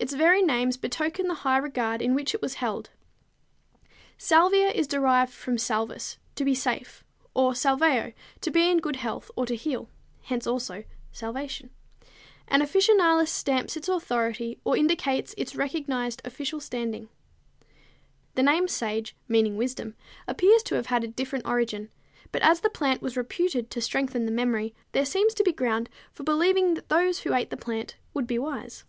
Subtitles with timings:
[0.00, 2.90] Its very names betoken the high regard in which it was held;
[4.16, 7.02] salvia is derived from salvus, to be safe,
[7.34, 9.90] or salveo, to be in good health or to heal;
[10.22, 11.70] (hence also salvation!)
[12.46, 17.08] and officinalis stamps its authority or indicates its recognized official standing.
[18.36, 19.96] The name sage, meaning wisdom,
[20.28, 21.90] appears to have had a different origin,
[22.30, 25.90] but as the plant was reputed to strengthen the memory, there seems to be ground
[26.12, 28.84] for believing that those who ate the plant would be wise.